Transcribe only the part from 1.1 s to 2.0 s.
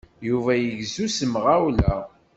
temɣawla.